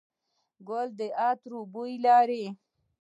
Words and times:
ګل 0.67 0.87
د 0.99 1.01
عطر 1.25 1.51
بوی 1.73 1.93
لري. 2.05 2.45